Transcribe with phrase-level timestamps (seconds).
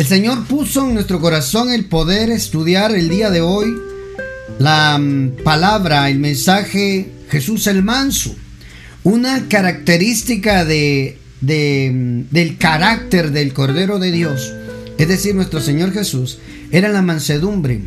[0.00, 3.66] El Señor puso en nuestro corazón el poder estudiar el día de hoy
[4.58, 8.34] la mm, palabra, el mensaje Jesús el manso.
[9.02, 14.54] Una característica de, mm, del carácter del Cordero de Dios,
[14.96, 16.38] es decir, nuestro Señor Jesús,
[16.72, 17.82] era la mansedumbre.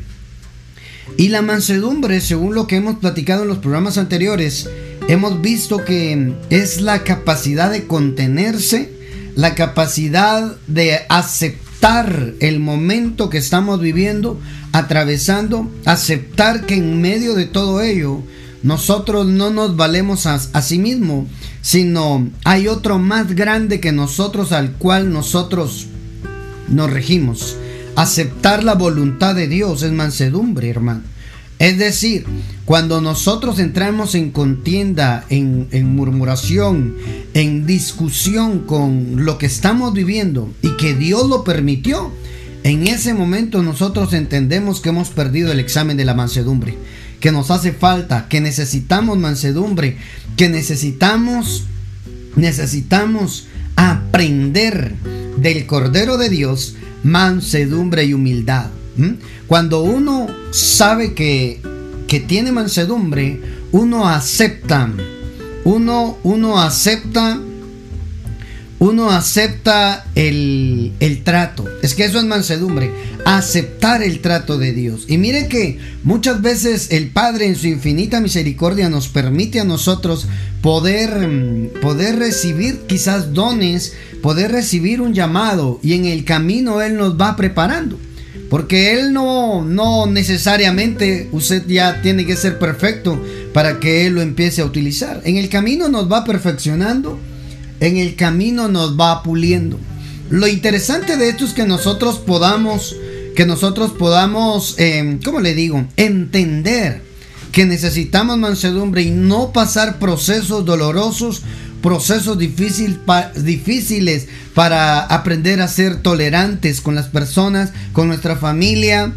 [1.18, 4.70] Y la mansedumbre, según lo que hemos platicado en los programas anteriores,
[5.07, 8.91] hemos visto que es la capacidad de contenerse,
[9.36, 11.62] la capacidad de aceptar
[12.40, 14.40] el momento que estamos viviendo,
[14.72, 18.23] atravesando, aceptar que en medio de todo ello
[18.62, 21.28] nosotros no nos valemos a, sí mismo,
[21.62, 25.88] sino hay otro más grande que nosotros al cual nosotros
[26.70, 27.58] nos regimos.
[27.98, 31.02] Aceptar la voluntad de Dios es mansedumbre, hermano.
[31.63, 32.26] Es decir,
[32.66, 36.98] cuando nosotros entramos en contienda, en, murmuración,
[37.34, 42.11] en discusión con lo que estamos viviendo y que Dios lo permitió,
[42.64, 46.78] en ese momento nosotros entendemos que hemos perdido el examen de la mansedumbre,
[47.22, 49.95] que nos hace falta, que necesitamos mansedumbre,
[50.36, 51.64] que necesitamos,
[52.36, 53.47] necesitamos
[53.78, 54.95] aprender
[55.38, 58.66] del Cordero de Dios mansedumbre y humildad.
[59.47, 61.59] Cuando uno sabe que,
[62.08, 64.90] que tiene mansedumbre, uno acepta,
[65.66, 67.40] uno, uno acepta
[68.84, 71.64] uno acepta el, el, trato.
[71.81, 72.92] Es que eso es mansedumbre.
[73.24, 75.06] Aceptar el trato de Dios.
[75.08, 80.28] Y mire que muchas veces el Padre en su infinita misericordia nos permite a nosotros
[80.62, 85.80] poder, mm, poder recibir quizás dones, poder recibir un llamado.
[85.81, 87.98] Y en el camino Él nos va preparando.
[88.54, 93.20] Porque Él no, no necesariamente usted ya tiene que ser perfecto
[93.52, 95.22] para que Él lo empiece a utilizar.
[95.23, 97.20] En el camino nos va perfeccionando
[97.80, 99.80] en el camino nos va puliendo.
[100.30, 102.96] Lo interesante de esto es que nosotros podamos,
[103.36, 105.86] que nosotros podamos, eh, ¿cómo le digo?
[105.97, 107.02] Entender
[107.52, 111.42] que necesitamos mansedumbre y no pasar procesos dolorosos,
[111.83, 119.13] procesos difíciles para aprender a ser tolerantes con las personas, con nuestra familia,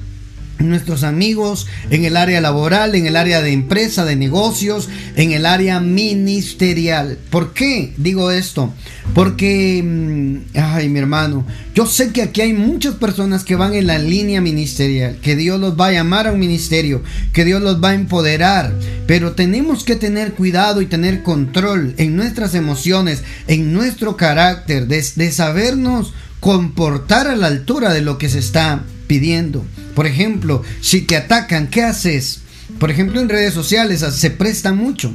[0.58, 5.46] nuestros amigos en el área laboral, en el área de empresa, de negocios, en el
[5.46, 7.18] área ministerial.
[7.30, 8.72] ¿Por qué digo esto?
[9.14, 13.86] Porque, mm, ay mi hermano, yo sé que aquí hay muchas personas que van en
[13.86, 17.02] la línea ministerial, que Dios los va a llamar a un ministerio,
[17.32, 18.74] que Dios los va a empoderar,
[19.06, 25.04] pero tenemos que tener cuidado y tener control en nuestras emociones, en nuestro carácter, de,
[25.14, 29.64] de sabernos comportar a la altura de lo que se está pidiendo.
[29.94, 32.40] Por ejemplo, si te atacan, ¿qué haces?
[32.78, 35.14] Por ejemplo, en redes sociales se presta mucho.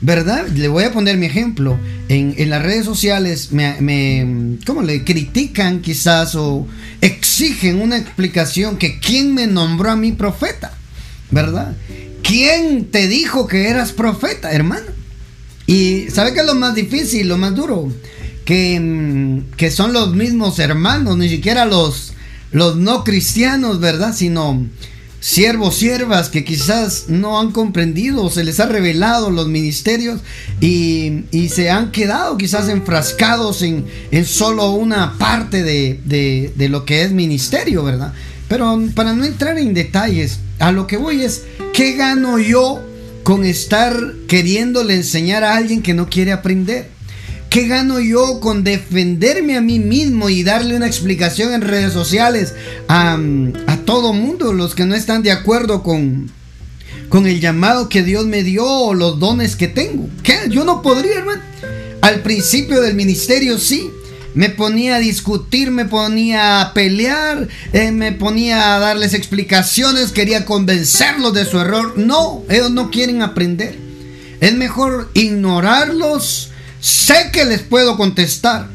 [0.00, 0.46] ¿Verdad?
[0.48, 1.76] Le voy a poner mi ejemplo.
[2.08, 6.66] En, las redes sociales me, me, ¿cómo le critican quizás o
[7.00, 10.72] exigen una explicación que quién me nombró a mí profeta?
[11.30, 11.76] ¿Verdad?
[12.22, 14.86] ¿Quién te dijo que eras profeta, hermano?
[15.66, 17.92] Y ¿sabe qué es lo más difícil, lo más duro?
[18.44, 22.14] Que, mm, que son los mismos hermanos, ni siquiera los,
[22.52, 24.14] los no cristianos, ¿verdad?
[24.14, 24.66] Sino
[25.20, 30.20] siervos, siervas que quizás no han comprendido, se les ha revelado los ministerios
[30.60, 36.00] y, se han quedado quizás enfrascados en, en solo una parte de,
[36.54, 38.12] de, lo que es ministerio, ¿verdad?
[38.48, 41.42] Pero para no entrar en detalles, a lo que voy es,
[41.72, 42.82] ¿qué gano yo
[43.22, 43.94] con estar
[44.26, 46.88] queriéndole enseñar a alguien que no quiere aprender?
[47.58, 52.54] ¿Qué gano yo con defenderme a mí mismo y darle una explicación en redes sociales
[52.86, 53.18] a,
[53.66, 56.30] a todo mundo, los que no están de acuerdo con,
[57.08, 60.08] con el llamado que Dios me dio o los dones que tengo?
[60.22, 60.38] ¿Qué?
[60.50, 61.42] Yo no podría, hermano.
[62.00, 63.90] Al principio del ministerio sí.
[64.34, 70.44] Me ponía a discutir, me ponía a pelear, eh, me ponía a darles explicaciones, quería
[70.44, 71.94] convencerlos de su error.
[71.98, 73.76] No, ellos no quieren aprender.
[74.40, 76.47] Es mejor ignorarlos
[76.80, 78.68] Sé que les puedo contestar.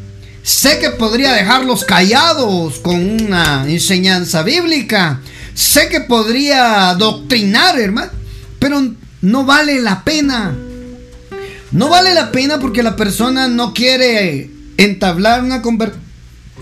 [0.43, 5.21] Sé que podría dejarlos callados con una enseñanza bíblica.
[5.53, 8.11] Sé que podría doctrinar, hermano.
[8.59, 10.53] Pero no vale la pena.
[11.71, 15.61] No vale la pena porque la persona no quiere entablar una,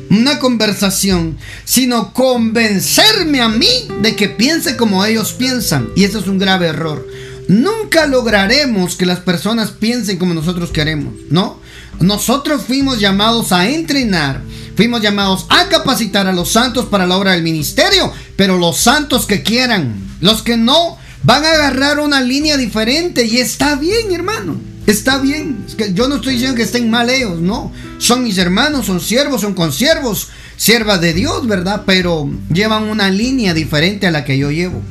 [0.10, 3.68] una conversación, sino convencerme a mí
[4.02, 5.90] de que piense como ellos piensan.
[5.96, 7.06] Y eso es un grave error.
[7.52, 11.60] Nunca lograremos que las personas piensen como nosotros queremos, ¿no?
[12.00, 14.42] Nosotros fuimos llamados a entrenar,
[14.78, 19.26] fuimos llamados a capacitar a los santos para la obra del ministerio, pero los santos
[19.26, 24.56] que quieran, los que no, van a agarrar una línea diferente y está bien, hermano.
[24.88, 25.66] Está bien.
[25.78, 27.74] Que yo no estoy diciendo que estén mal ellos, no.
[27.98, 31.84] Son mis hermanos, son siervos, son consiervos, siervas de Dios, ¿verdad?
[31.86, 34.82] Pero llevan una línea diferente a la que yo llevo.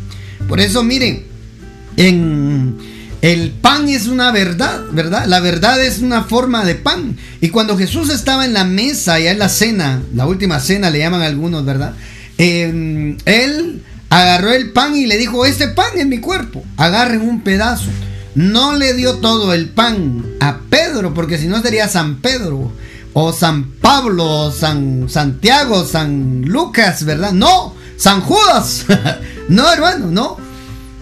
[0.46, 1.29] Por eso, miren,
[2.00, 2.78] en
[3.20, 5.26] el pan es una verdad, ¿verdad?
[5.26, 7.18] La verdad es una forma de pan.
[7.42, 11.00] Y cuando Jesús estaba en la mesa, ya en la cena, la última cena le
[11.00, 11.94] llaman algunos, ¿verdad?
[12.38, 17.42] Em, él agarró el pan y le dijo, este pan es mi cuerpo, agarren un
[17.42, 17.90] pedazo.
[18.34, 22.72] No le dio todo el pan a Pedro, porque si no sería San Pedro,
[23.12, 27.32] o San Pablo, o San Santiago, San Lucas, ¿verdad?
[27.32, 28.86] No, San Judas.
[29.50, 30.49] no, hermano, no.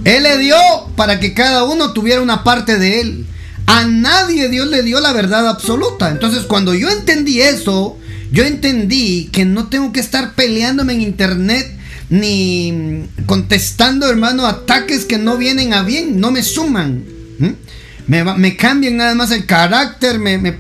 [0.05, 0.57] Él le dio
[0.97, 3.27] para que cada uno tuviera una parte de él.
[3.67, 6.11] A nadie Dios le dio la verdad absoluta.
[6.11, 7.99] Entonces cuando yo entendí eso,
[8.33, 11.77] yo entendí que no tengo que estar peleándome en internet
[12.11, 17.05] ni contestando, hermano, ataques que no vienen a bien, no me suman.
[18.07, 20.57] Me, cambian nada más el carácter, me,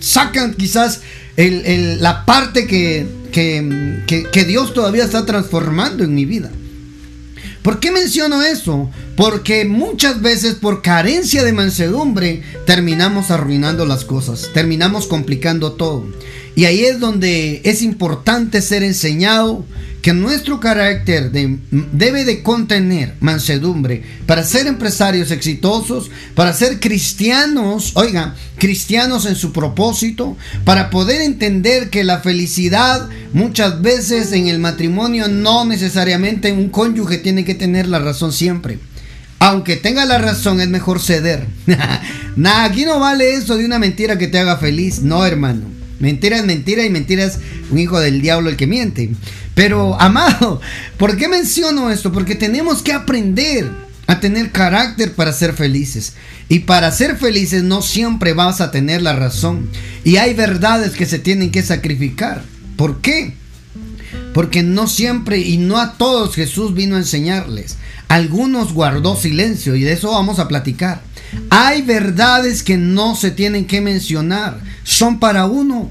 [0.00, 1.00] sacan quizás
[1.36, 6.50] la parte que, que Dios todavía está transformando en mi vida.
[7.62, 8.90] ¿Por qué menciono eso?
[9.16, 16.04] Porque muchas veces por carencia de mansedumbre terminamos arruinando las cosas, terminamos complicando todo.
[16.56, 19.64] Y ahí es donde es importante ser enseñado
[20.02, 28.34] que nuestro carácter debe de contener mansedumbre para ser empresarios exitosos, para ser cristianos, oiga,
[28.58, 35.28] cristianos en su propósito, para poder entender que la felicidad muchas veces en el matrimonio
[35.28, 38.80] no necesariamente un cónyuge tiene que tener la razón siempre.
[39.38, 41.46] Aunque tenga la razón, es mejor ceder.
[42.36, 45.00] Nada, aquí no vale eso de una mentira que te haga feliz.
[45.02, 45.81] No, hermano.
[46.02, 47.38] Mentira es mentira y mentira es
[47.70, 49.10] un hijo del diablo el que miente.
[49.54, 50.60] Pero, amado,
[50.98, 52.12] ¿por qué menciono esto?
[52.12, 53.70] Porque tenemos que aprender
[54.08, 56.14] a tener carácter para ser felices.
[56.48, 59.70] Y para ser felices no siempre vas a tener la razón.
[60.02, 62.42] Y hay verdades que se tienen que sacrificar.
[62.76, 63.34] ¿Por qué?
[64.34, 67.76] Porque no siempre y no a todos Jesús vino a enseñarles.
[68.08, 71.00] Algunos guardó silencio y de eso vamos a platicar.
[71.50, 74.60] Hay verdades que no se tienen que mencionar.
[74.84, 75.90] Son para uno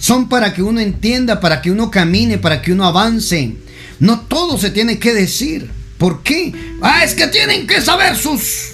[0.00, 3.54] son para que uno entienda, para que uno camine, para que uno avance.
[4.00, 5.70] No todo se tiene que decir.
[5.98, 6.54] ¿Por qué?
[6.80, 8.72] Ah, es que tienen que saber sus...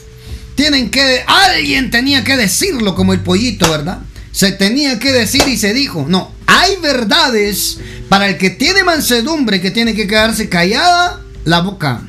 [0.54, 1.24] Tienen que...
[1.26, 3.98] Alguien tenía que decirlo como el pollito, ¿verdad?
[4.30, 6.06] Se tenía que decir y se dijo.
[6.08, 7.78] No, hay verdades
[8.08, 12.02] para el que tiene mansedumbre que tiene que quedarse callada la boca.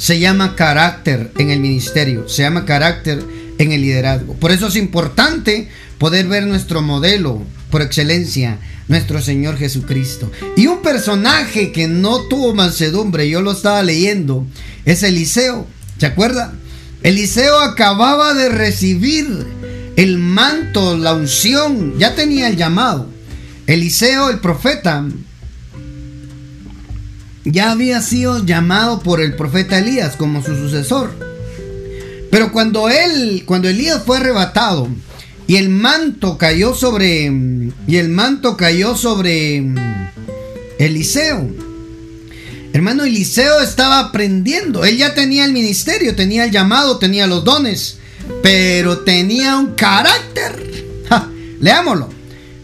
[0.00, 3.22] Se llama carácter en el ministerio, se llama carácter
[3.58, 4.32] en el liderazgo.
[4.32, 5.68] Por eso es importante
[5.98, 8.58] poder ver nuestro modelo, por excelencia,
[8.88, 10.32] nuestro Señor Jesucristo.
[10.56, 14.46] Y un personaje que no tuvo mansedumbre, yo lo estaba leyendo,
[14.86, 15.66] es Eliseo.
[15.98, 16.54] ¿Se acuerda?
[17.02, 19.46] Eliseo acababa de recibir
[19.96, 23.06] el manto, la unción, ya tenía el llamado.
[23.66, 25.04] Eliseo, el profeta,
[27.44, 31.12] ya había sido llamado por el profeta Elías como su sucesor.
[32.30, 34.88] Pero cuando él, cuando Elías fue arrebatado,
[35.46, 39.64] y el manto cayó sobre y el manto cayó sobre
[40.78, 41.50] Eliseo.
[42.72, 47.98] Hermano Eliseo estaba aprendiendo, él ya tenía el ministerio, tenía el llamado, tenía los dones,
[48.44, 50.84] pero tenía un carácter.
[51.60, 52.19] leámoslo.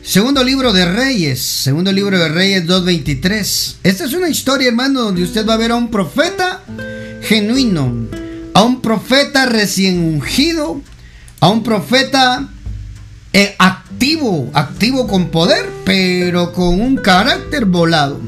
[0.07, 3.75] Segundo libro de Reyes, segundo libro de Reyes 2.23.
[3.83, 6.63] Esta es una historia, hermano, donde usted va a ver a un profeta
[7.23, 8.07] genuino,
[8.55, 10.81] a un profeta recién ungido,
[11.41, 12.49] a un profeta
[13.33, 18.21] eh, activo, activo con poder, pero con un carácter volado.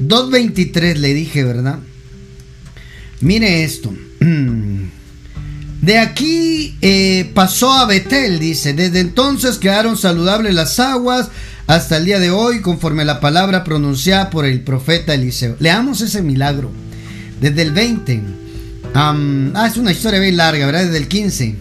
[0.00, 1.78] 2.23 le dije, ¿verdad?
[3.20, 3.94] Mire esto.
[5.86, 8.74] De aquí eh, pasó a Betel, dice.
[8.74, 11.28] Desde entonces quedaron saludables las aguas
[11.68, 15.54] hasta el día de hoy, conforme a la palabra pronunciada por el profeta Eliseo.
[15.60, 16.72] Leamos ese milagro.
[17.40, 18.20] Desde el 20.
[18.94, 20.86] ah, es una historia bien larga, ¿verdad?
[20.86, 21.54] Desde el 15.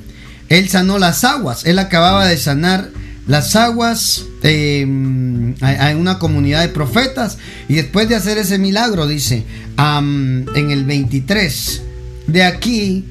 [0.49, 1.63] Él sanó las aguas.
[1.63, 2.89] Él acababa de sanar
[3.27, 7.37] las aguas em, en una comunidad de profetas.
[7.67, 9.43] Y después de hacer ese milagro, dice
[9.77, 11.81] en el 23,
[12.25, 13.05] de aquí,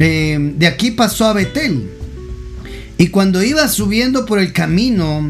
[0.00, 1.88] em, de aquí pasó a Betel.
[2.98, 5.24] Y cuando iba subiendo por el camino,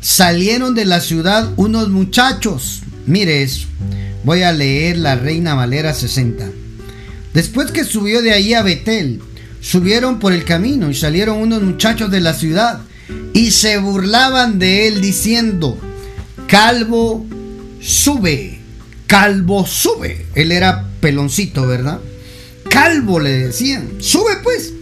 [0.00, 2.82] salieron de la ciudad unos muchachos.
[3.06, 3.68] Mire eso.
[4.24, 6.50] Voy a leer la Reina Valera 60.
[7.32, 9.20] Después que subió de ahí a Betel,
[9.60, 12.80] subieron por el camino y salieron unos muchachos de la ciudad
[13.32, 15.78] y se burlaban de él diciendo,
[16.46, 17.26] Calvo,
[17.80, 18.58] sube,
[19.06, 20.26] Calvo, sube.
[20.34, 22.00] Él era peloncito, ¿verdad?
[22.70, 23.96] Calvo, le decían.
[23.98, 24.72] Sube pues.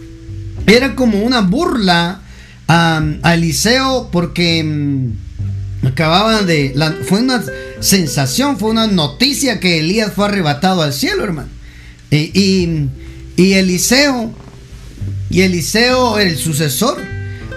[0.65, 2.21] Era como una burla
[2.67, 6.73] a, Eliseo porque mm, acababan de...
[7.07, 7.43] fue una
[7.79, 11.49] sensación, fue una noticia que Elías fue arrebatado al cielo, hermano.
[12.11, 12.87] Y,
[13.35, 14.31] y, Eliseo,
[15.29, 17.01] y Eliseo, el sucesor,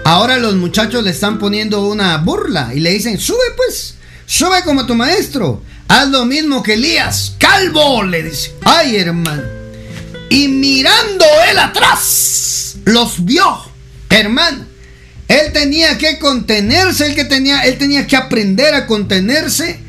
[0.05, 4.85] ahora los muchachos le están poniendo una burla y le dicen, sube pues, sube como
[4.85, 8.53] tu maestro, haz lo mismo que Elías, calvo, le dice.
[8.63, 9.62] Ay, hermano.
[10.33, 13.45] Y mirando él atrás, los vio,
[14.09, 14.65] hermano.
[15.27, 19.79] Él tenía que contenerse, él, que tenía, él tenía que aprender a contenerse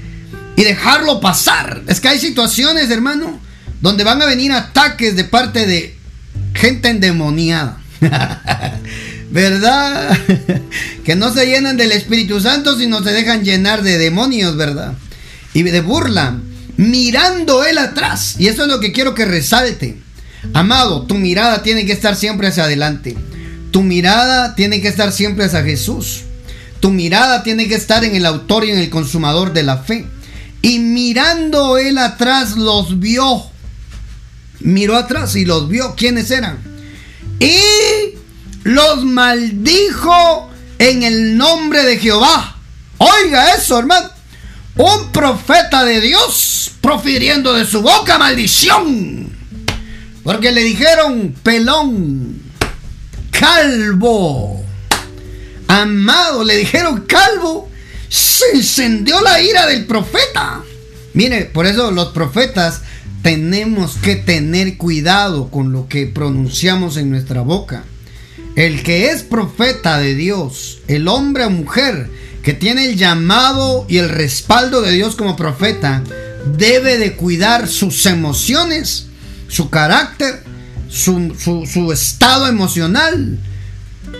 [0.55, 1.83] y dejarlo pasar.
[1.87, 3.41] Es que hay situaciones, hermano,
[3.81, 5.97] donde van a venir ataques de parte de
[6.53, 7.81] gente endemoniada.
[9.31, 10.15] ¿Verdad?
[11.07, 14.93] que no se llenan del Espíritu Santo, sino se dejan llenar de demonios, ¿verdad?
[15.55, 16.39] Y de burla,
[16.77, 18.35] mirando él atrás.
[18.39, 20.04] Y eso es lo que quiero que resalte.
[20.53, 23.17] Amado, tu mirada tiene que estar siempre hacia adelante.
[23.71, 26.23] Tu mirada tiene que estar siempre hacia Jesús.
[26.81, 30.07] Tu mirada tiene que estar en el autor y en el consumador de la fe.
[30.63, 33.43] Y mirando él atrás los vio.
[34.61, 35.95] Miró atrás y los vio.
[35.97, 36.59] ¿Quiénes eran?
[37.41, 38.15] Y
[38.65, 42.57] los maldijo en el nombre de Jehová.
[42.99, 44.11] Oiga eso, hermano.
[44.77, 49.34] Un profeta de Dios profiriendo de su boca maldición.
[50.25, 52.41] Porque le dijeron pelón,
[53.31, 54.65] calvo.
[55.69, 57.69] Amado, le dijeron calvo
[58.15, 60.63] se encendió la ira del profeta.
[61.15, 62.83] Mire, por eso los profetas
[63.23, 67.83] tenemos que tener cuidado con lo que pronunciamos en nuestra boca.
[68.55, 72.09] El que es profeta de Dios, el hombre o mujer
[72.45, 76.05] que tiene el llamado y el respaldo de Dios como profeta,
[76.57, 79.09] debe de cuidar sus emociones,
[79.55, 80.43] su carácter,
[80.89, 83.39] su, su estado emocional,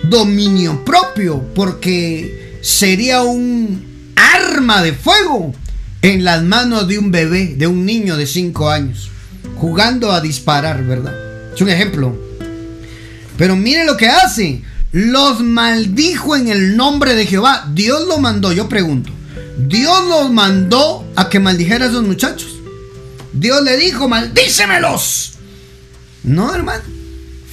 [0.05, 5.53] dominio propio, porque sería un arma de fuego
[6.03, 9.11] en las manos de un bebé, de un niño de 5 años,
[9.57, 11.15] jugando a disparar, ¿verdad?
[11.53, 12.17] Es un ejemplo.
[13.37, 14.63] Pero mire lo que hace.
[14.93, 17.69] Los maldijo en el nombre de Jehová.
[17.75, 19.11] Dios lo mandó, yo pregunto.
[19.59, 22.54] Dios los mandó a que maldijera a esos muchachos.
[23.35, 25.33] Dios le dijo, maldícemelos.
[26.23, 26.83] No, hermano.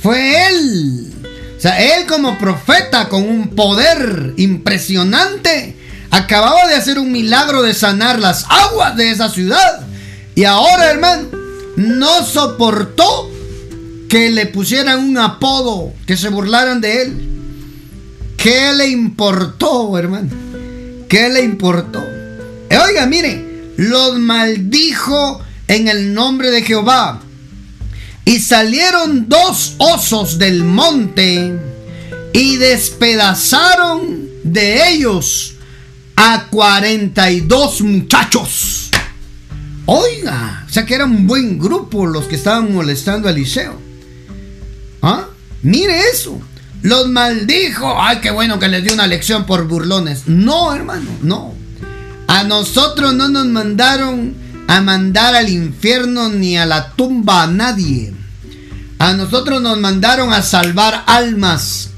[0.02, 1.12] Fue él
[1.62, 5.78] o sea, él como profeta con un poder impresionante
[6.10, 9.86] acababa de hacer un milagro de sanar las aguas de esa ciudad.
[10.34, 11.28] Y ahora, hermano,
[11.76, 13.30] no soportó
[14.10, 17.30] que le pusieran un apodo, que se burlaran de él.
[18.38, 20.32] ¿Qué le importó, hermano?
[21.08, 22.04] ¿Qué le importó?
[22.72, 27.22] Oiga, mire, los maldijo en el nombre de Jehová.
[28.26, 31.58] Y salieron dos osos del monte
[32.34, 35.54] y despedazaron de ellos
[36.18, 38.92] a 42 muchachos.
[39.86, 43.80] Oiga, o sea que era un buen grupo los que estaban molestando a Eliseo.
[45.02, 45.28] ¿Ah?
[45.64, 46.40] Mire eso.
[46.82, 47.96] Los maldijo.
[47.98, 50.24] Ay, qué bueno que les dio una lección por burlones.
[50.28, 51.54] No, hermano, no.
[52.28, 54.41] A nosotros no nos mandaron
[54.72, 58.14] a mandar al infierno ni a la tumba a nadie.
[59.00, 61.90] A nosotros nos mandaron a salvar almas,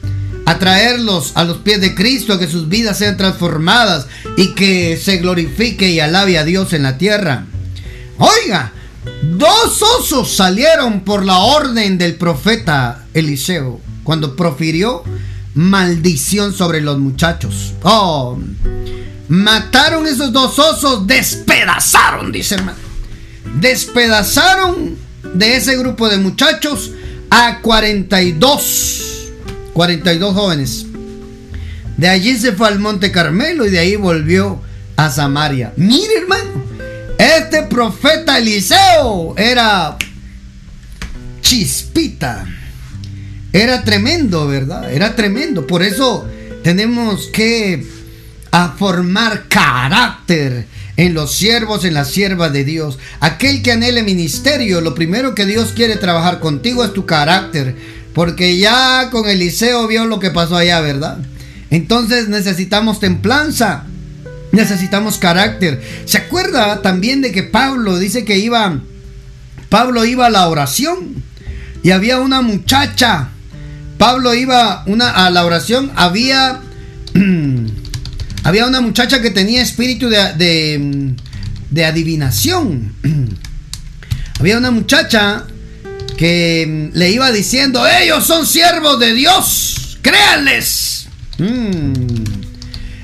[0.47, 4.97] a traerlos a los pies de Cristo, a que sus vidas sean transformadas y que
[4.97, 7.45] se glorifique y alabe a Dios en la tierra.
[8.17, 8.71] Oiga,
[9.21, 15.03] dos osos salieron por la orden del profeta Eliseo cuando profirió
[15.53, 17.75] maldición sobre los muchachos.
[17.83, 18.39] Oh,
[19.33, 22.77] Mataron esos dos osos, despedazaron, dice hermano.
[23.59, 24.95] Despedazaron
[25.33, 26.91] de ese grupo de muchachos
[27.31, 29.31] a 42.
[29.73, 30.85] 42 jóvenes.
[31.97, 34.61] De allí se fue al Monte Carmelo y de ahí volvió
[34.97, 35.73] a Samaria.
[35.77, 36.51] Mire, hermano,
[37.17, 39.97] este profeta Eliseo era
[41.41, 42.45] chispita.
[43.51, 44.93] Era tremendo, ¿verdad?
[44.93, 45.65] Era tremendo.
[45.65, 46.23] Por eso
[46.61, 48.02] tenemos que
[48.53, 52.99] a formar carácter en los siervos, en las siervas de Dios.
[53.19, 57.75] Aquel que anhele ministerio, lo primero que Dios quiere trabajar contigo es tu carácter.
[58.13, 61.17] Porque ya con Eliseo vio lo que pasó allá, ¿verdad?
[61.71, 63.85] Entonces necesitamos templanza.
[64.51, 65.81] Necesitamos carácter.
[66.05, 68.79] ¿Se acuerda también de que Pablo dice que iba
[69.69, 71.23] Pablo iba a la oración
[71.81, 73.29] y había una muchacha.
[73.97, 76.61] Pablo iba una, a la oración, había
[78.43, 81.15] Había una muchacha que tenía espíritu de,
[81.85, 82.93] adivinación.
[84.39, 85.45] Había una muchacha
[86.17, 91.07] que mm, le iba diciendo, ellos son siervos de Dios, créanles.
[91.37, 91.93] Mm.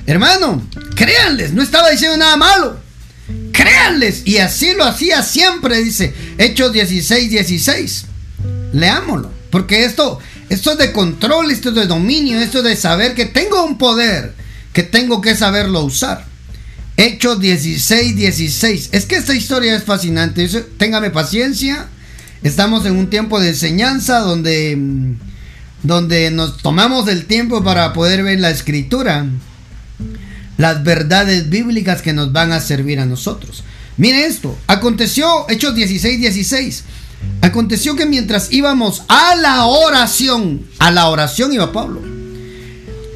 [0.05, 2.79] Hermano, créanles, no estaba diciendo nada malo.
[3.51, 4.24] Créanles.
[4.25, 8.05] Y así lo hacía siempre, dice Hechos 16, 16.
[8.74, 9.31] Leámoslo.
[9.50, 10.19] Porque esto,
[10.50, 13.77] esto es de control, esto es de dominio, esto es de saber que tengo un
[13.77, 14.34] poder,
[14.73, 16.25] que tengo que saberlo usar.
[16.97, 18.89] Hechos 16, 16.
[18.91, 20.47] Es que esta historia es fascinante.
[20.77, 21.88] Téngame paciencia.
[22.43, 24.77] Estamos en un tiempo de enseñanza donde,
[25.83, 29.25] donde nos tomamos el tiempo para poder ver la escritura.
[30.57, 33.63] Las verdades bíblicas que nos van a servir a nosotros.
[33.95, 34.57] Mire esto.
[34.67, 36.83] Aconteció, Hechos 16, 16.
[37.41, 42.01] Aconteció que mientras íbamos a la oración, a la oración iba Pablo,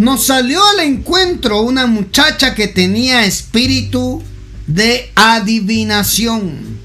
[0.03, 4.21] nos salió al encuentro una muchacha que tenía espíritu
[4.67, 6.77] de adivinación,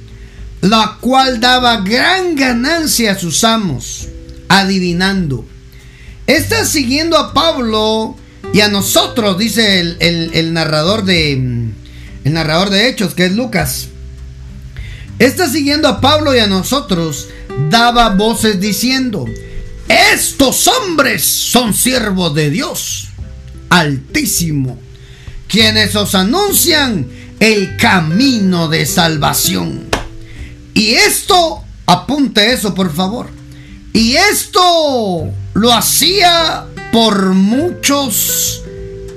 [0.60, 4.08] la cual daba gran ganancia a sus amos,
[4.48, 5.44] adivinando.
[6.28, 8.16] Está siguiendo a Pablo
[8.52, 11.32] y a nosotros, dice el, el narrador de
[12.24, 13.88] el narrador de Hechos, que es Lucas.
[15.18, 17.26] Está siguiendo a Pablo y a nosotros,
[17.68, 19.24] daba voces diciendo,
[19.88, 23.07] estos hombres son siervos de Dios
[23.68, 24.78] altísimo,
[25.46, 27.06] quienes os anuncian
[27.40, 29.88] el camino de salvación.
[30.74, 33.28] Y esto, apunte eso por favor,
[33.92, 38.62] y esto lo hacía por muchos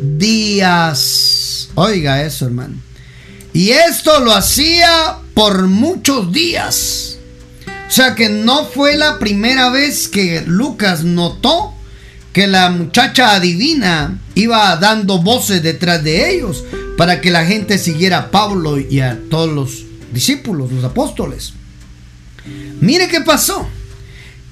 [0.02, 1.70] días.
[1.76, 2.76] Oiga eso, hermano.
[3.54, 7.18] Y esto lo hacía por muchos días.
[7.88, 11.71] O sea que no fue la primera vez que Lucas notó
[12.34, 16.64] que la muchacha adivina iba dando voces detrás de ellos
[16.98, 19.84] para que la gente siguiera a Pablo y a todos los
[20.14, 21.54] discípulos, los apóstoles.
[22.80, 23.68] Mire qué pasó.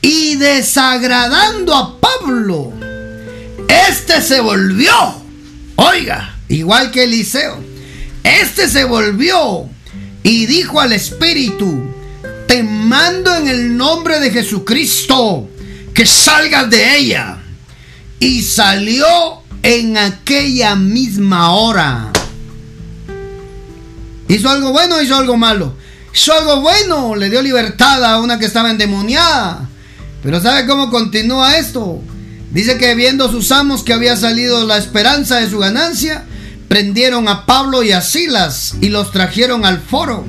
[0.01, 2.73] Y desagradando a Pablo,
[3.89, 4.93] este se volvió.
[5.75, 7.69] Oiga, igual que Eliseo
[8.23, 9.69] este se volvió
[10.23, 11.83] y dijo al Espíritu,
[12.47, 15.49] te mando en el nombre de Jesucristo
[15.93, 17.38] que salgas de ella.
[18.19, 19.07] Y salió
[19.63, 22.11] en aquella misma hora.
[24.27, 25.75] ¿Hizo algo bueno hizo algo malo?
[26.13, 29.67] Hizo algo bueno, le dio libertad a una que estaba endemoniada.
[30.21, 32.01] Pero ¿sabe cómo continúa esto?
[32.51, 36.25] Dice que viendo sus amos que había salido la esperanza de su ganancia,
[36.67, 40.25] prendieron a Pablo y a Silas y los trajeron al foro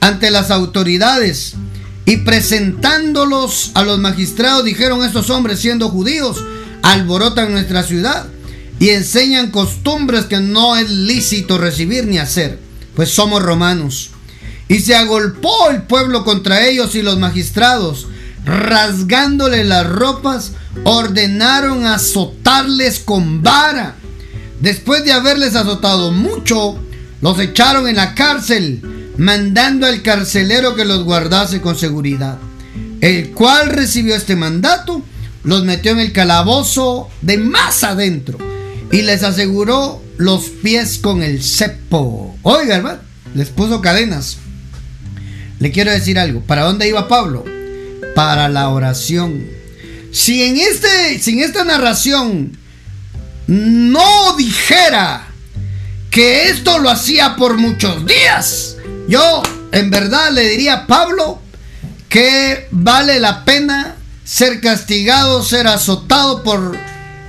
[0.00, 1.54] ante las autoridades
[2.06, 6.42] y presentándolos a los magistrados dijeron estos hombres siendo judíos
[6.84, 8.26] alborotan nuestra ciudad
[8.78, 12.58] y enseñan costumbres que no es lícito recibir ni hacer,
[12.94, 14.10] pues somos romanos.
[14.68, 18.06] Y se agolpó el pueblo contra ellos y los magistrados,
[18.44, 20.52] rasgándole las ropas,
[20.84, 23.96] ordenaron azotarles con vara
[24.60, 26.78] Después de haberles azotado mucho,
[27.20, 32.38] los echaron en la cárcel, mandando al carcelero que los guardase con seguridad.
[33.00, 35.02] El cual recibió este mandato,
[35.44, 38.38] los metió en el calabozo de más adentro
[38.90, 42.36] y les aseguró los pies con el cepo.
[42.42, 43.00] Oiga, hermano,
[43.34, 44.38] les puso cadenas.
[45.60, 46.40] Le quiero decir algo.
[46.40, 47.44] ¿Para dónde iba Pablo?
[48.14, 49.46] Para la oración.
[50.12, 52.56] Si en, este, si en esta narración
[53.46, 55.28] no dijera
[56.10, 58.76] que esto lo hacía por muchos días,
[59.08, 61.42] yo en verdad le diría a Pablo
[62.08, 63.93] que vale la pena
[64.24, 66.76] ser castigado, ser azotado por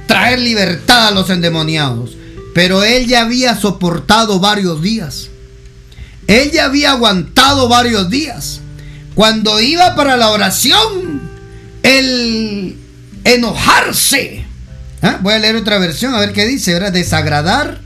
[0.08, 2.12] traer libertad a los endemoniados.
[2.54, 5.30] Pero él ya había soportado varios días.
[6.28, 8.62] Él ya había aguantado varios días.
[9.14, 11.22] Cuando iba para la oración,
[11.84, 12.78] el
[13.24, 14.46] enojarse
[15.06, 15.20] ¿Ah?
[15.22, 16.92] Voy a leer otra versión, a ver qué dice, ¿verdad?
[16.92, 17.80] Desagradar.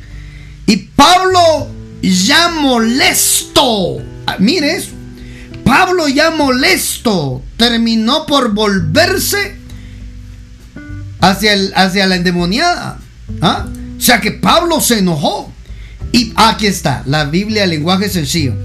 [0.66, 1.68] Y Pablo
[2.02, 3.98] ya molesto.
[4.26, 4.92] Ah, mire eso.
[5.70, 9.56] Pablo ya molesto terminó por volverse
[11.22, 12.98] hacia, el, hacia la endemoniada.
[13.40, 13.68] ¿Ah?
[13.96, 15.54] O sea que Pablo se enojó.
[16.12, 18.56] Y aquí está, la Biblia, lenguaje sencillo.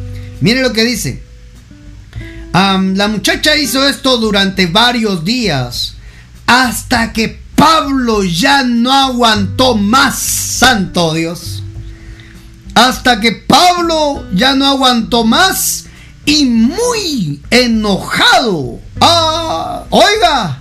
[0.41, 1.23] Mire lo que dice.
[2.55, 5.97] la muchacha hizo esto durante varios días
[6.47, 11.63] hasta que Pablo ya no aguantó más, santo Dios.
[12.75, 15.85] Hasta que Pablo ya no aguantó más
[16.27, 18.79] y muy enojado.
[19.01, 20.61] Ah, oiga,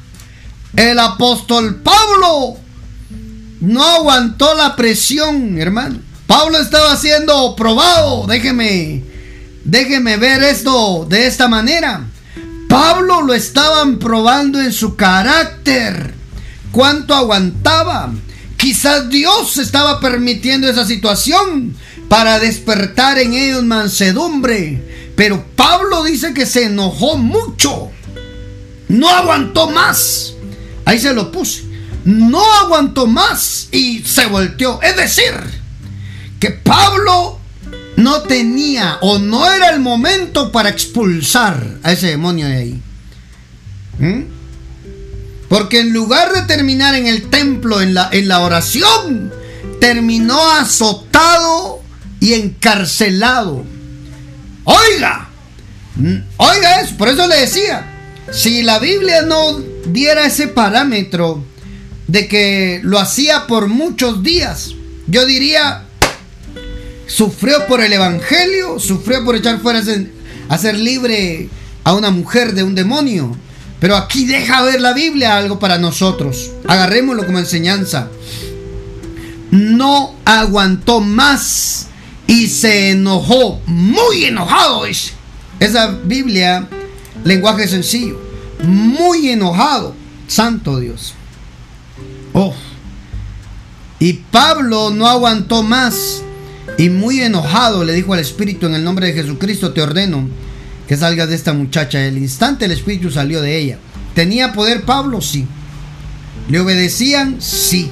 [0.75, 2.57] el apóstol Pablo
[3.61, 5.99] no aguantó la presión, hermano.
[6.27, 8.25] Pablo estaba siendo probado.
[8.27, 9.03] Déjeme,
[9.63, 12.07] déjeme ver esto de esta manera.
[12.67, 16.13] Pablo lo estaban probando en su carácter.
[16.71, 18.11] ¿Cuánto aguantaba?
[18.57, 21.75] Quizás Dios estaba permitiendo esa situación
[22.09, 25.02] para despertar en ellos mansedumbre.
[25.15, 27.91] Pero Pablo dice que se enojó mucho.
[28.87, 30.33] No aguantó más.
[30.85, 31.63] Ahí se lo puse.
[32.05, 34.81] No aguantó más y se volteó.
[34.81, 35.33] Es decir,
[36.39, 37.39] que Pablo
[37.95, 42.81] no tenía o no era el momento para expulsar a ese demonio de ahí.
[43.99, 44.21] ¿Mm?
[45.47, 49.31] Porque en lugar de terminar en el templo, en la, en la oración,
[49.79, 51.81] terminó azotado
[52.19, 53.63] y encarcelado.
[54.63, 55.29] Oiga,
[56.37, 57.85] oiga eso, por eso le decía,
[58.31, 61.43] si la Biblia no diera ese parámetro
[62.07, 64.71] de que lo hacía por muchos días,
[65.07, 65.83] yo diría,
[67.07, 69.81] sufrió por el Evangelio, sufrió por echar fuera,
[70.49, 71.49] a ser libre
[71.83, 73.35] a una mujer de un demonio.
[73.79, 76.51] Pero aquí deja ver la Biblia algo para nosotros.
[76.65, 78.07] Agarrémoslo como enseñanza.
[79.51, 81.87] No aguantó más
[82.27, 84.85] y se enojó, muy enojado.
[85.59, 86.67] Esa Biblia,
[87.23, 88.19] lenguaje sencillo,
[88.63, 89.95] muy enojado.
[90.27, 91.13] Santo Dios.
[92.33, 92.53] Oh.
[93.99, 96.23] Y Pablo no aguantó más
[96.77, 100.27] y muy enojado le dijo al Espíritu, en el nombre de Jesucristo te ordeno
[100.87, 102.05] que salgas de esta muchacha.
[102.05, 103.77] El instante el Espíritu salió de ella.
[104.15, 105.21] ¿Tenía poder Pablo?
[105.21, 105.45] Sí.
[106.49, 107.41] ¿Le obedecían?
[107.41, 107.89] Sí.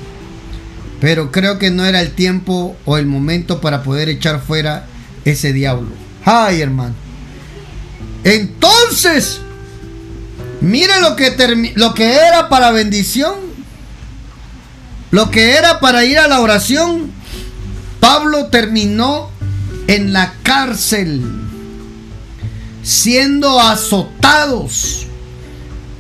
[1.02, 4.86] Pero creo que no era el tiempo o el momento para poder echar fuera
[5.26, 5.90] ese diablo.
[6.24, 6.96] Ay, hermano.
[8.24, 9.42] Entonces,
[10.62, 13.36] mire lo que, lo que era para bendición.
[15.10, 17.12] Lo que era para ir a la oración
[18.02, 19.30] Pablo terminó
[19.88, 21.22] en la cárcel,
[22.84, 25.06] siendo azotados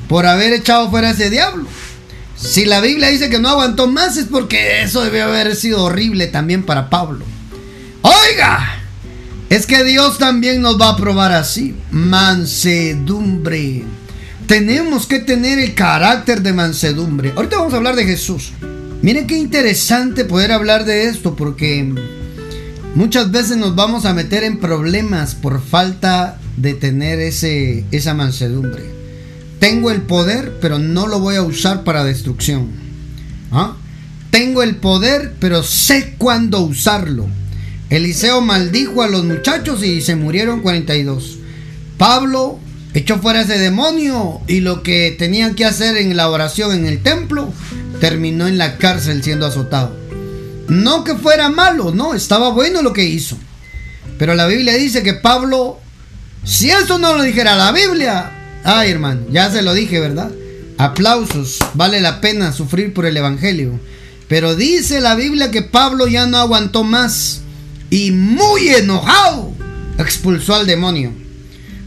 [0.09, 1.67] por haber echado fuera ese diablo.
[2.41, 6.27] Si la Biblia dice que no aguantó más es porque eso debió haber sido horrible
[6.27, 7.23] también para Pablo.
[8.01, 8.79] Oiga,
[9.49, 11.75] es que Dios también nos va a probar así.
[11.91, 13.83] Mansedumbre.
[14.47, 17.31] Tenemos que tener el carácter de mansedumbre.
[17.35, 18.51] Ahorita vamos a hablar de Jesús.
[19.01, 21.93] Miren qué interesante poder hablar de esto porque
[22.95, 29.00] muchas veces nos vamos a meter en problemas por falta de tener ese, esa mansedumbre.
[29.61, 32.71] Tengo el poder, pero no lo voy a usar para destrucción.
[33.51, 33.77] ¿Ah?
[34.31, 37.27] Tengo el poder, pero sé cuándo usarlo.
[37.91, 41.37] Eliseo maldijo a los muchachos y se murieron 42.
[41.99, 42.59] Pablo
[42.95, 47.03] echó fuera ese demonio y lo que tenían que hacer en la oración en el
[47.03, 47.53] templo
[47.99, 49.95] terminó en la cárcel siendo azotado.
[50.69, 53.37] No que fuera malo, no, estaba bueno lo que hizo.
[54.17, 55.79] Pero la Biblia dice que Pablo,
[56.43, 60.31] si eso no lo dijera la Biblia, ay hermano, ya se lo dije, ¿verdad?
[60.77, 63.79] Aplausos, vale la pena sufrir por el Evangelio.
[64.27, 67.41] Pero dice la Biblia que Pablo ya no aguantó más
[67.89, 69.53] y muy enojado
[70.01, 71.11] expulsó al demonio.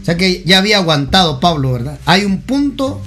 [0.01, 1.99] O sea que ya había aguantado Pablo, ¿verdad?
[2.05, 3.01] Hay un punto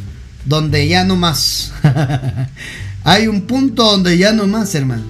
[0.45, 1.73] donde ya no más.
[3.05, 5.05] Hay un punto donde ya no más, hermano.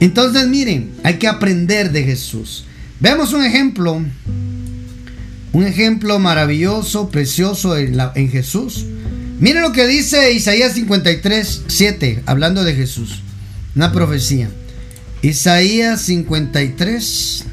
[0.00, 2.64] Entonces, miren, hay que aprender de Jesús.
[2.98, 4.02] Veamos un ejemplo.
[5.52, 8.84] Un ejemplo maravilloso, precioso en, Jesús.
[9.40, 13.22] Miren lo que dice Isaías 53, 7, hablando de Jesús.
[13.74, 14.50] Una profecía.
[15.22, 17.44] Isaías 53,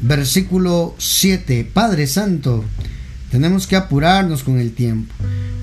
[0.00, 1.68] versículo 7.
[1.72, 2.64] Padre Santo,
[3.30, 5.14] tenemos que apurarnos con el tiempo.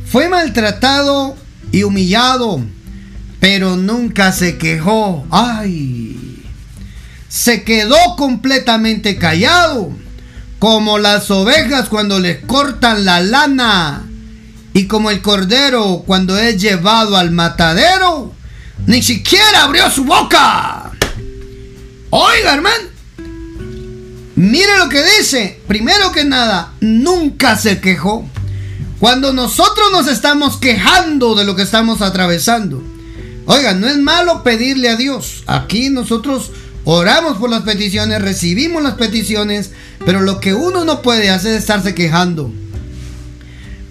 [0.05, 1.35] Fue maltratado
[1.71, 2.63] y humillado
[3.45, 5.23] pero nunca se quejó.
[5.29, 6.41] ¡Ay!
[7.29, 9.91] Se quedó completamente callado,
[10.59, 14.03] como las ovejas cuando les cortan la lana
[14.73, 18.33] y como el cordero cuando es llevado al matadero.
[18.87, 20.91] Ni siquiera abrió su boca.
[22.09, 22.89] Oiga, hermano.
[24.35, 25.61] Mire lo que dice.
[25.67, 28.27] Primero que nada, nunca se quejó.
[28.99, 32.81] Cuando nosotros nos estamos quejando de lo que estamos atravesando,
[33.47, 35.43] Oiga, no es malo pedirle a Dios.
[35.45, 36.51] Aquí nosotros
[36.85, 39.71] oramos por las peticiones, recibimos las peticiones,
[40.05, 42.53] pero lo que uno no puede hacer es estarse quejando.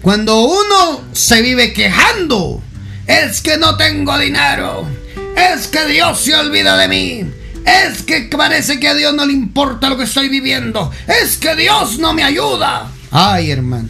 [0.01, 2.61] Cuando uno se vive quejando,
[3.07, 4.87] es que no tengo dinero,
[5.35, 7.31] es que Dios se olvida de mí,
[7.65, 11.55] es que parece que a Dios no le importa lo que estoy viviendo, es que
[11.55, 12.91] Dios no me ayuda.
[13.11, 13.89] Ay, hermano,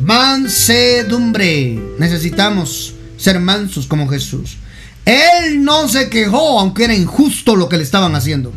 [0.00, 1.78] mansedumbre.
[1.98, 4.58] Necesitamos ser mansos como Jesús.
[5.06, 8.52] Él no se quejó, aunque era injusto lo que le estaban haciendo.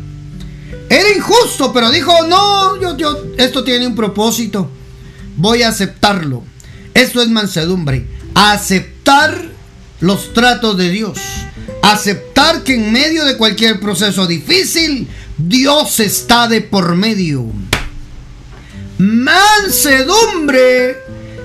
[0.88, 4.68] Era injusto, pero dijo, no, yo, yo, esto tiene un propósito.
[5.36, 6.42] Voy a aceptarlo.
[6.92, 8.06] Esto es mansedumbre.
[8.34, 9.40] Aceptar
[10.00, 11.18] los tratos de Dios.
[11.82, 15.08] Aceptar que en medio de cualquier proceso difícil,
[15.38, 17.46] Dios está de por medio.
[18.98, 20.96] Mansedumbre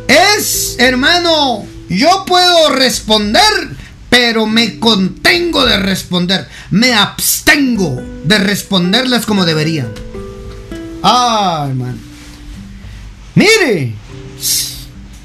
[0.07, 3.74] es, hermano, yo puedo responder,
[4.09, 6.47] pero me contengo de responder.
[6.71, 9.87] Me abstengo de responderlas como debería.
[11.03, 11.97] Ah, hermano.
[13.35, 13.93] Mire,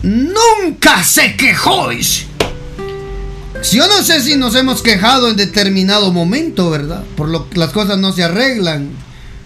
[0.03, 1.91] nunca se quejó.
[1.93, 7.05] Yo no sé si nos hemos quejado en determinado momento, ¿verdad?
[7.17, 8.91] Por lo que las cosas no se arreglan,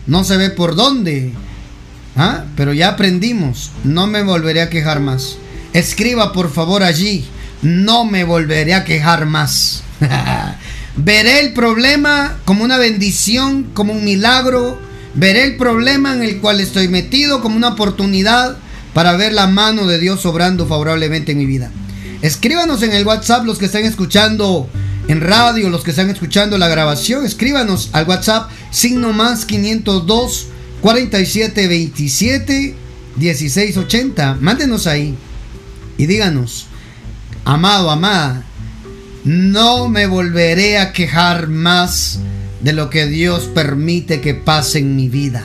[0.07, 1.33] no se ve por dónde.
[2.17, 2.45] ¿Ah?
[2.57, 5.37] Pero ya aprendimos, no me volveré a quejar más.
[5.73, 7.27] Escriba por favor allí,
[7.65, 9.83] no me volveré a quejar más.
[10.97, 14.79] Veré el problema como una bendición, como un milagro.
[15.15, 18.57] Veré el problema en el cual estoy metido como una oportunidad
[18.93, 21.71] para ver la mano de Dios obrando favorablemente en mi vida.
[22.23, 24.69] Escríbanos en el WhatsApp los que están escuchando
[25.09, 27.27] en radio, los que están escuchando la grabación.
[27.27, 30.47] Escríbanos al WhatsApp signo más 502
[30.81, 32.75] 47 27
[33.17, 34.39] 16 80.
[34.41, 35.17] Mándenos ahí
[35.97, 36.67] y díganos,
[37.45, 38.43] amado, amada,
[39.25, 42.19] no me volveré a quejar más
[42.61, 45.45] de lo que Dios permite que pase en mi vida.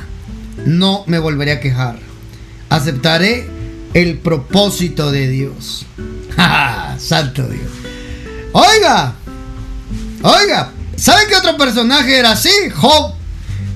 [0.65, 1.99] No me volveré a quejar.
[2.69, 3.47] Aceptaré
[3.93, 5.85] el propósito de Dios.
[6.97, 7.69] Santo Dios.
[8.51, 9.15] Oiga,
[10.21, 12.49] oiga, ¿sabe qué otro personaje era así?
[12.73, 13.13] Job.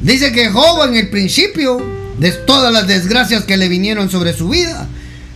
[0.01, 1.81] Dice que Job en el principio
[2.17, 4.87] de todas las desgracias que le vinieron sobre su vida,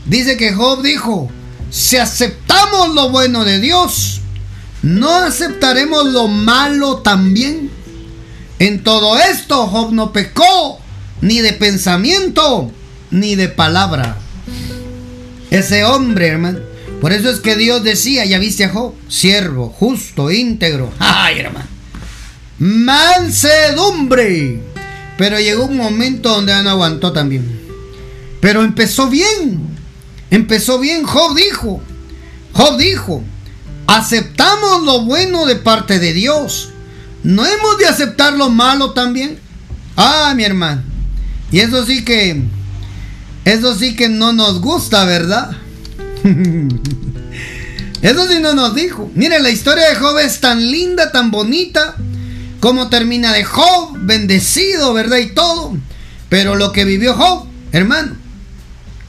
[0.06, 1.30] dice que Job dijo,
[1.70, 4.22] si aceptamos lo bueno de Dios,
[4.82, 7.70] ¿no aceptaremos lo malo también?
[8.60, 10.80] En todo esto Job no pecó
[11.22, 12.72] ni de pensamiento
[13.12, 14.18] ni de palabra.
[15.52, 16.60] Ese hombre, hermano.
[17.02, 20.92] Por eso es que Dios decía, ya viste a Job, siervo, justo, íntegro.
[21.00, 21.68] Ay, hermano.
[22.58, 24.62] Mansedumbre.
[25.18, 27.62] Pero llegó un momento donde no aguantó también.
[28.42, 29.77] Pero empezó bien.
[30.32, 31.04] Empezó bien.
[31.04, 31.82] Job dijo.
[32.54, 33.24] Job dijo.
[33.88, 36.70] Aceptamos lo bueno de parte de Dios.
[37.24, 39.40] ¿No hemos de aceptar lo malo también?
[39.96, 40.84] Ah, mi hermano.
[41.52, 42.44] Y eso sí que...
[43.46, 45.56] Eso sí que no nos gusta, ¿verdad?
[48.02, 49.10] Eso sí no nos dijo.
[49.16, 51.96] Mire, la historia de Job es tan linda, tan bonita.
[52.60, 55.18] Como termina de Job, bendecido, ¿verdad?
[55.18, 55.78] Y todo.
[56.30, 58.17] Pero lo que vivió Job, hermano.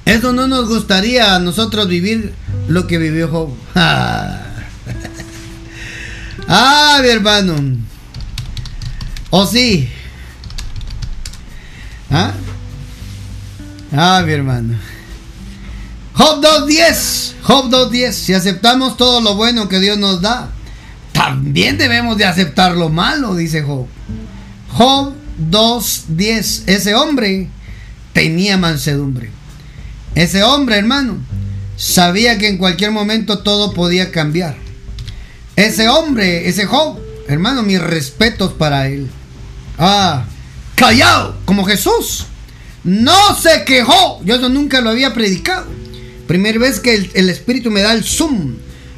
[0.09, 2.33] Eso no nos gustaría a nosotros vivir
[2.66, 3.51] lo que vivió Job.
[6.49, 7.77] ah, mi hermano.
[9.29, 9.87] ¿O sí?
[12.11, 12.33] ¿Ah?
[13.92, 14.79] Ah, mi hermano.
[16.14, 17.33] Job 2.10.
[17.42, 18.12] Job 2.10.
[18.12, 20.49] Si aceptamos todo lo bueno que Dios nos da,
[21.12, 23.87] también debemos de aceptar lo malo, dice Job.
[24.71, 25.12] Job
[25.51, 26.62] 2.10.
[26.66, 27.51] Ese hombre
[28.14, 29.38] tenía mansedumbre.
[30.18, 31.16] Ese hombre, hermano,
[31.76, 34.57] sabía que en cualquier momento todo podía cambiar.
[35.54, 39.09] Ese hombre, ese Job, hermano, mis respetos para él.
[39.78, 40.24] Ah,
[40.74, 42.26] callado, como Jesús.
[42.83, 44.20] No se quejó.
[44.24, 45.68] Yo eso nunca lo había predicado.
[46.26, 48.57] Primera vez que el, Espíritu me da el zoom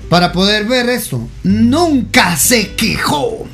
[0.08, 1.28] para poder ver esto.
[1.42, 3.46] Nunca se quejó.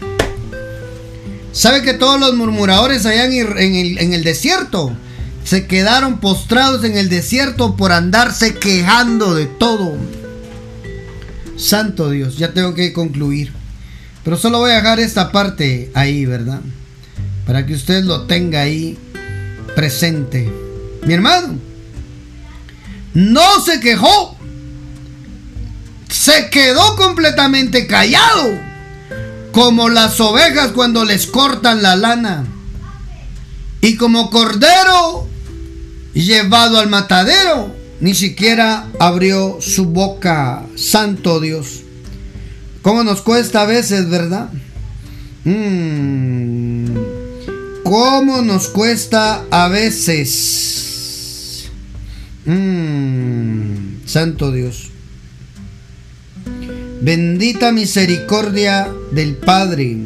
[1.51, 4.97] ¿Sabe que todos los murmuradores allá en el, desierto
[5.47, 9.97] se quedaron postrados en el desierto por andarse quejando de todo?
[11.57, 13.53] Santo Dios, ya tengo que concluir.
[14.25, 16.61] Pero solo voy a dejar esta parte ahí, ¿verdad?
[17.47, 18.99] Para que usted lo tenga ahí
[19.77, 20.53] presente.
[21.05, 21.61] Mi hermano,
[23.15, 24.37] no se quejó.
[26.09, 28.59] Se quedó completamente callado.
[29.53, 32.45] Como las ovejas cuando les cortan la lana.
[33.81, 35.26] Y como cordero
[36.25, 40.65] llevado al matadero, ni siquiera abrió su boca.
[40.77, 41.83] Santo Dios.
[42.83, 44.49] ¿Cómo nos cuesta a veces, verdad?
[45.45, 46.87] Mm.
[47.85, 51.67] ¿Cómo nos cuesta a veces?
[52.45, 54.91] Mm, santo Dios.
[57.01, 59.97] Bendita misericordia del Padre,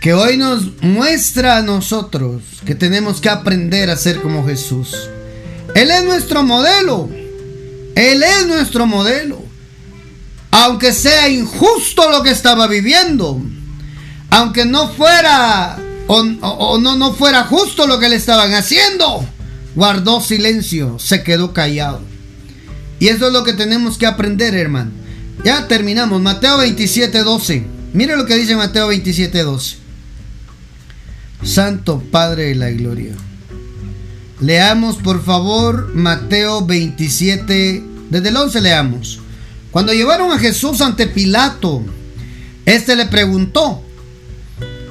[0.00, 4.96] que hoy nos muestra a nosotros que tenemos que aprender a ser como Jesús.
[5.74, 7.08] Él es nuestro modelo.
[7.94, 9.42] Él es nuestro modelo.
[10.50, 13.40] Aunque sea injusto lo que estaba viviendo,
[14.30, 19.26] aunque no fuera o, no, no fuera justo lo que le estaban haciendo,
[19.74, 22.00] guardó silencio, se quedó callado.
[22.98, 24.90] Y eso es lo que tenemos que aprender, hermano.
[25.44, 26.20] Ya terminamos.
[26.20, 27.66] Mateo 27, 12.
[27.92, 29.87] Mire lo que dice Mateo 27, 12.
[31.42, 33.14] Santo Padre de la Gloria.
[34.40, 39.20] Leamos por favor Mateo 27, desde el 11 leamos.
[39.70, 41.82] Cuando llevaron a Jesús ante Pilato,
[42.64, 43.82] este le preguntó,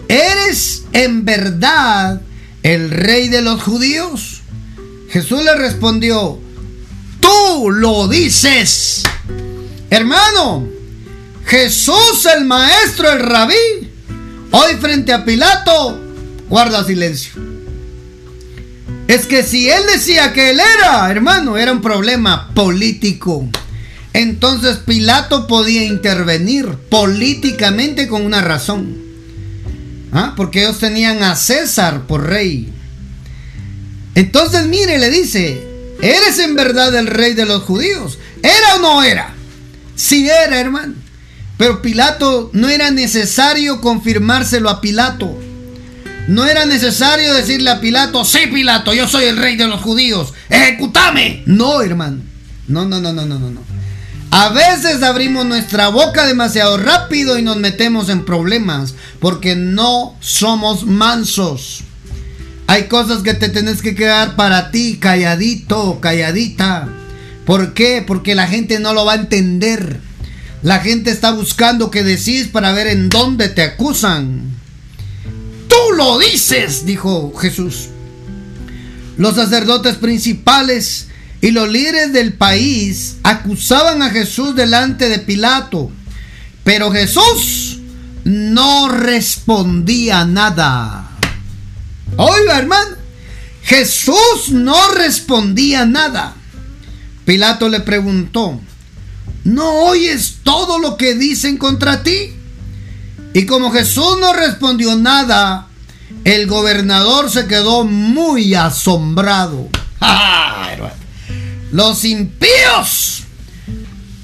[0.08, 2.22] ¿eres en verdad
[2.64, 4.42] el rey de los judíos?
[5.10, 6.40] Jesús le respondió,
[7.20, 9.04] tú lo dices.
[9.90, 10.68] Hermano,
[11.46, 13.56] Jesús el maestro, el rabí,
[14.52, 16.07] hoy frente a Pilato,
[16.50, 17.34] guarda silencio.
[19.08, 23.48] Es que si él decía que él era, hermano, era un problema político.
[24.14, 28.98] Entonces Pilato podía intervenir políticamente con una razón.
[30.12, 30.34] ¿Ah?
[30.36, 32.74] Porque ellos tenían a César por rey.
[34.16, 35.66] Entonces mire, le dice,
[36.02, 38.18] ¿eres en verdad el rey de los judíos?
[38.42, 39.34] ¿Era o no era?
[39.96, 40.96] Sí era, hermano.
[41.58, 45.38] Pero Pilato no era necesario confirmárselo a Pilato.
[46.28, 50.34] No era necesario decirle a Pilato, sí Pilato, yo soy el rey de los judíos,
[50.50, 51.44] ejecútame.
[51.46, 52.22] No, hermano.
[52.68, 53.62] No, no, no, no, no, no.
[54.30, 60.86] A veces abrimos nuestra boca demasiado rápido y nos metemos en problemas porque no somos
[60.86, 61.84] mansos.
[62.68, 66.90] Hay cosas que te tienes que quedar para ti, calladito, calladita.
[67.46, 68.04] ¿Por qué?
[68.06, 70.02] Porque la gente no lo va a entender.
[70.62, 74.57] La gente está buscando que decís para ver en dónde te acusan.
[75.78, 77.90] Tú lo dices, dijo Jesús.
[79.18, 81.08] Los sacerdotes principales
[81.40, 85.92] y los líderes del país acusaban a Jesús delante de Pilato.
[86.64, 87.80] Pero Jesús
[88.24, 91.12] no respondía nada.
[92.16, 92.96] Oiga, hermano,
[93.64, 96.34] Jesús no respondía nada.
[97.26, 98.60] Pilato le preguntó,
[99.44, 102.34] ¿no oyes todo lo que dicen contra ti?
[103.34, 105.67] Y como Jesús no respondió nada,
[106.24, 109.70] el gobernador se quedó muy asombrado.
[111.72, 113.24] Los impíos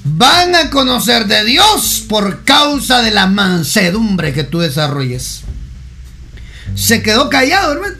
[0.04, 5.42] van a conocer de Dios por causa de la mansedumbre que tú desarrolles.
[6.74, 7.96] Se quedó callado, hermano.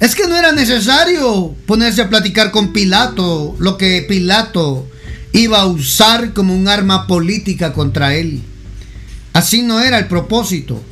[0.00, 4.88] Es que no era necesario ponerse a platicar con Pilato lo que Pilato
[5.32, 8.42] iba a usar como un arma política contra él.
[9.32, 10.82] Así no era el propósito.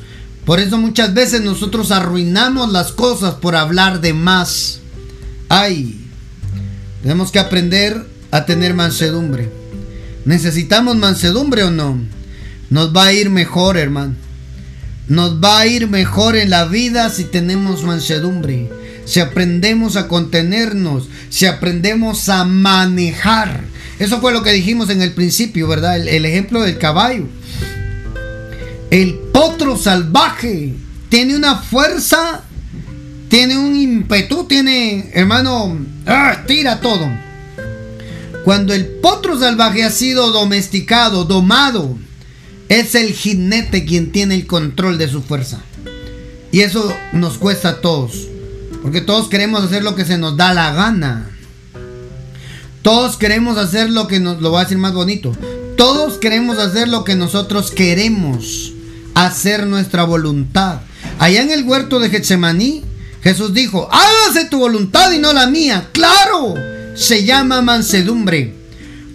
[0.45, 4.79] Por eso muchas veces nosotros arruinamos las cosas por hablar de más.
[5.49, 6.01] Ay,
[7.01, 9.49] tenemos que aprender a tener mansedumbre.
[10.25, 11.99] ¿Necesitamos mansedumbre o no?
[12.69, 14.15] Nos va a ir mejor, hermano.
[15.07, 18.69] Nos va a ir mejor en la vida si tenemos mansedumbre
[19.05, 23.61] si aprendemos a contenernos, si aprendemos a manejar.
[23.99, 25.97] Eso fue lo que dijimos en el principio, ¿verdad?
[26.07, 27.27] El, ejemplo del caballo.
[28.93, 30.75] El potro salvaje
[31.09, 32.43] tiene una fuerza,
[33.27, 36.43] tiene un ímpetu, tiene, hermano, ¡ah!
[36.45, 37.09] tira todo.
[38.45, 41.97] Cuando el potro salvaje ha sido domesticado, domado,
[42.69, 45.63] es el jinete quien tiene el control de su fuerza.
[46.51, 48.27] Y eso nos cuesta a todos.
[48.83, 51.31] Porque todos queremos hacer lo que se nos da la gana.
[52.83, 55.35] Todos queremos hacer lo que nos lo voy a decir más bonito.
[55.77, 58.73] Todos queremos hacer lo que nosotros queremos.
[59.13, 60.81] Hacer nuestra voluntad.
[61.19, 62.83] Allá en el huerto de Getsemaní,
[63.21, 65.89] Jesús dijo, hágase tu voluntad y no la mía.
[65.91, 66.55] Claro,
[66.95, 68.53] se llama mansedumbre.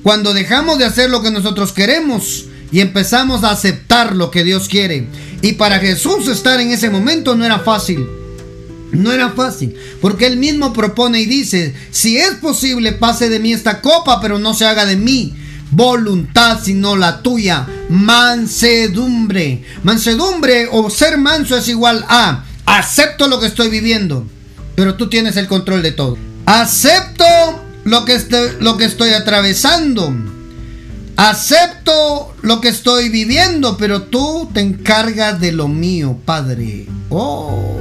[0.03, 4.69] Cuando dejamos de hacer lo que nosotros queremos y empezamos a aceptar lo que Dios
[4.69, 5.07] quiere.
[5.43, 8.07] Y para Jesús estar en ese momento no era fácil.
[8.93, 13.53] No era fácil, porque él mismo propone y dice, si es posible, pase de mí
[13.53, 15.35] esta copa, pero no se haga de mí
[15.71, 17.67] voluntad, sino la tuya.
[17.89, 19.65] Mansedumbre.
[19.83, 24.27] Mansedumbre o ser manso es igual a, acepto lo que estoy viviendo,
[24.75, 26.19] pero tú tienes el control de todo.
[26.47, 27.25] Acepto
[27.85, 30.15] lo que, estoy, lo que estoy atravesando.
[31.17, 36.87] Acepto lo que estoy viviendo, pero tú te encargas de lo mío, Padre.
[37.09, 37.79] Oh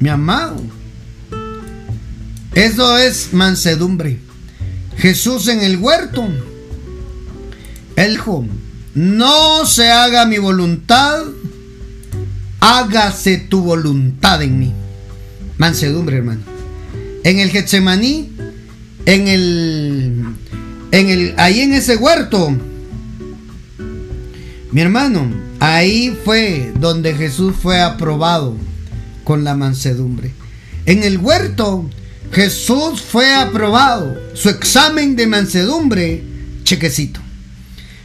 [0.00, 0.56] mi amado.
[2.54, 4.18] Eso es mansedumbre.
[5.00, 6.28] Jesús en el huerto.
[7.96, 8.46] El dijo,
[8.94, 11.22] no se haga mi voluntad,
[12.60, 14.72] hágase tu voluntad en mí.
[15.58, 16.42] Mansedumbre, hermano.
[17.24, 18.30] En el Getsemaní,
[19.06, 20.24] en el,
[20.90, 22.56] en el, ahí en ese huerto,
[24.72, 25.30] mi hermano,
[25.60, 28.56] ahí fue donde Jesús fue aprobado
[29.24, 30.32] con la mansedumbre.
[30.86, 31.88] En el huerto,
[32.32, 34.16] Jesús fue aprobado.
[34.34, 36.22] Su examen de mansedumbre,
[36.64, 37.20] chequecito.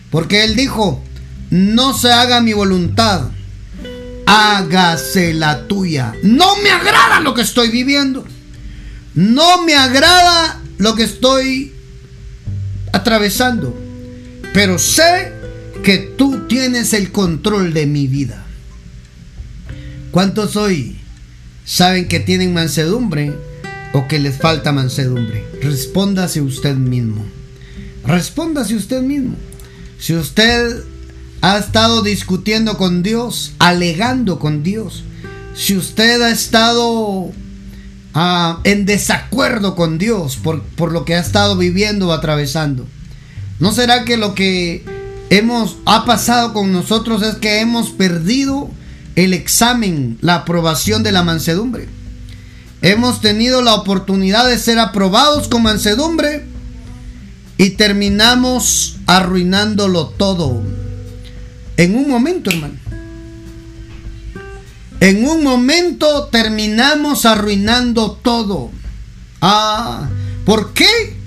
[0.10, 1.04] Porque él dijo,
[1.50, 3.30] no se haga mi voluntad,
[4.26, 6.14] hágase la tuya.
[6.24, 8.26] No me agrada lo que estoy viviendo.
[9.14, 11.74] No me agrada lo que estoy
[12.92, 13.78] atravesando.
[14.54, 15.34] Pero sé
[15.84, 18.44] que tú tienes el control de mi vida.
[20.12, 20.98] ¿Cuántos hoy
[21.66, 23.34] saben que tienen mansedumbre
[23.96, 25.46] o que les falta mansedumbre?
[25.62, 27.26] Respóndase usted mismo.
[28.06, 29.38] Respóndase usted mismo.
[29.98, 30.84] Si usted
[31.39, 35.06] ha estado discutiendo con Dios, alegando con Dios,
[35.56, 37.32] si usted ha estado
[38.14, 42.86] ah, en desacuerdo con Dios por, por lo que ha estado viviendo o atravesando,
[43.62, 44.84] ¿no será que lo que
[45.30, 48.70] hemos ha pasado con nosotros es que hemos perdido
[49.16, 51.88] el examen, la aprobación de la mansedumbre?
[52.86, 56.46] Hemos tenido la oportunidad de ser aprobados con mansedumbre
[57.58, 60.62] y terminamos arruinándolo todo.
[61.78, 62.76] En un momento, hermano.
[65.00, 68.70] En un momento terminamos arruinando todo.
[69.42, 70.08] Ah,
[70.46, 71.18] ¿por qué?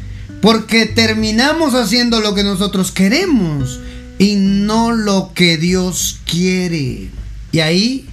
[0.41, 3.81] Porque terminamos haciendo lo que nosotros queremos
[4.17, 7.11] y no lo que Dios quiere.
[7.51, 8.09] Y ahí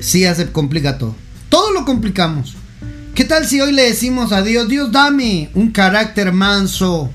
[0.00, 1.14] sí se complica todo.
[1.48, 2.56] Todo lo complicamos.
[3.14, 7.12] ¿Qué tal si hoy le decimos a Dios, Dios dame un carácter manso?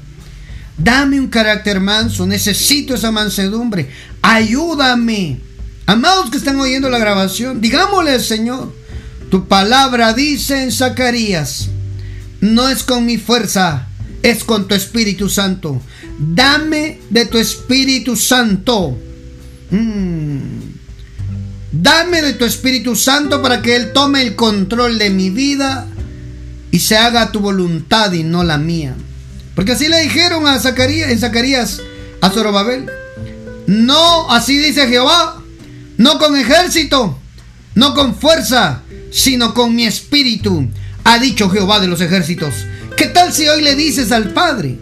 [0.78, 3.89] Dame un carácter manso, necesito esa mansedumbre.
[4.22, 5.41] Ayúdame.
[5.86, 8.74] Amados que están oyendo la grabación, digámosle Señor,
[9.30, 11.68] tu palabra dice en Zacarías,
[12.39, 13.88] no es con mi fuerza,
[14.24, 15.82] es con tu Espíritu Santo.
[16.18, 18.97] Dame de tu Espíritu Santo.
[19.72, 20.68] Mm.
[21.72, 25.88] Dame de tu Espíritu Santo para que Él tome el control de mi vida
[26.72, 28.95] y se haga tu voluntad y no la mía.
[29.55, 31.82] Porque así le dijeron a Zacarías, en Zacarías
[32.22, 32.89] a Zorobabel.
[33.67, 35.43] No, así dice Jehová,
[35.97, 37.20] no con ejército,
[37.76, 40.67] no con fuerza, sino con mi espíritu,
[41.03, 42.53] ha dicho Jehová de los ejércitos.
[42.97, 44.78] ¿Qué tal si hoy le dices al Padre,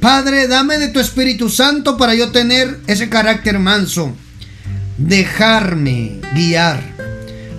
[0.00, 4.14] Padre, dame de tu Espíritu Santo para yo tener ese carácter manso,
[4.98, 6.82] dejarme guiar,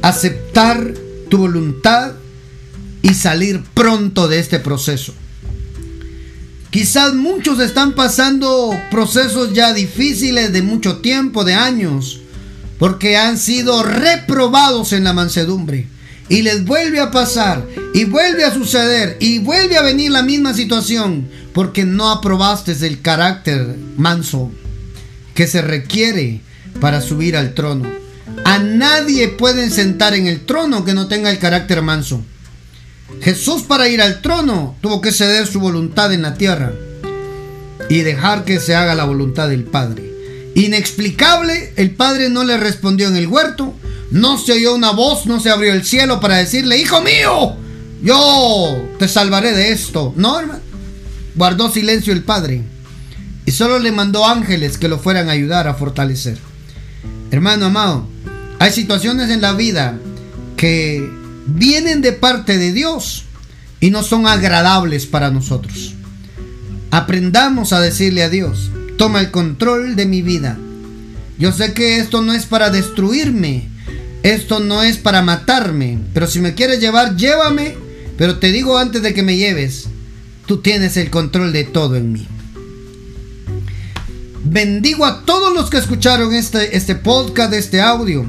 [0.01, 0.93] aceptar
[1.29, 2.13] tu voluntad
[3.01, 5.13] y salir pronto de este proceso?
[6.75, 12.19] Quizás muchos están pasando procesos ya difíciles de mucho tiempo, de años,
[12.77, 15.87] porque han sido reprobados en la mansedumbre.
[16.27, 20.53] Y les vuelve a pasar, y vuelve a suceder, y vuelve a venir la misma
[20.53, 24.51] situación, porque no aprobaste el carácter manso
[25.33, 26.41] que se requiere
[26.79, 27.85] para subir al trono.
[28.43, 32.21] A nadie pueden sentar en el trono que no tenga el carácter manso.
[33.21, 36.73] Jesús para ir al trono tuvo que ceder su voluntad en la tierra
[37.89, 40.11] y dejar que se haga la voluntad del Padre.
[40.55, 43.73] Inexplicable, el Padre no le respondió en el huerto,
[44.11, 47.55] no se oyó una voz, no se abrió el cielo para decirle, hijo mío,
[48.01, 50.13] yo te salvaré de esto.
[50.15, 50.39] No.
[51.35, 52.61] Guardó silencio el Padre
[53.45, 56.37] y solo le mandó ángeles que lo fueran a ayudar a fortalecer.
[57.35, 58.07] Hermano amado,
[58.59, 59.99] hay situaciones en la vida
[60.55, 61.05] que
[61.47, 63.25] vienen de parte de Dios
[63.81, 65.95] y no son agradables para nosotros.
[66.91, 70.57] Aprendamos a decirle a Dios, toma el control de mi vida.
[71.37, 73.67] Yo sé que esto no es para destruirme,
[74.23, 77.75] esto no es para matarme, pero si me quieres llevar, llévame,
[78.17, 79.89] pero te digo antes de que me lleves,
[80.45, 82.27] tú tienes el control de todo en mí.
[84.47, 88.23] Bendigo a todos los que escucharon este, este podcast, este audio.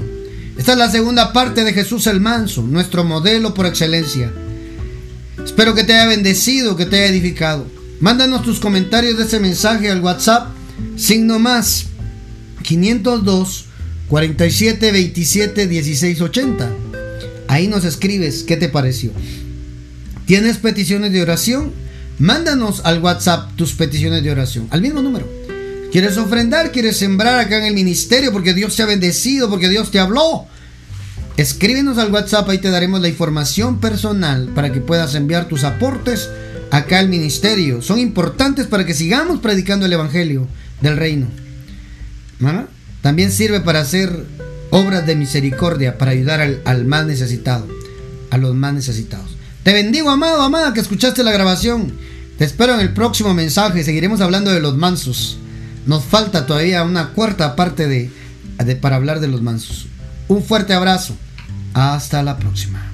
[0.57, 4.33] Esta es la segunda parte de Jesús el Manso, nuestro modelo por excelencia.
[5.45, 7.67] Espero que te haya bendecido, que te haya edificado.
[7.99, 10.47] Mándanos tus comentarios de ese mensaje al WhatsApp,
[10.95, 11.85] signo más
[12.63, 13.65] 502
[14.07, 16.69] 47 27 16 80.
[17.47, 19.11] Ahí nos escribes qué te pareció.
[20.25, 21.73] ¿Tienes peticiones de oración?
[22.17, 25.36] Mándanos al WhatsApp tus peticiones de oración, al mismo número.
[25.97, 26.71] ¿Quieres ofrendar?
[26.71, 30.45] ¿Quieres sembrar acá en el ministerio porque Dios te ha bendecido, porque Dios te habló?
[31.37, 36.29] Escríbenos al WhatsApp, ahí te daremos la información personal para que puedas enviar tus aportes
[36.69, 37.81] acá al ministerio.
[37.81, 40.47] Son importantes para que sigamos predicando el Evangelio
[40.81, 41.25] del reino.
[43.01, 44.23] También sirve para hacer
[44.69, 47.67] obras de misericordia, para ayudar al, al más necesitado,
[48.29, 49.35] a los más necesitados.
[49.63, 51.91] Te bendigo, amado, amada, que escuchaste la grabación.
[52.37, 53.83] Te espero en el próximo mensaje.
[53.83, 55.39] Seguiremos hablando de los mansos.
[55.87, 58.11] Nos falta todavía una cuarta parte de,
[58.75, 59.87] para hablar de los mansos.
[60.27, 61.15] Un fuerte abrazo.
[61.73, 62.91] Hasta la próxima.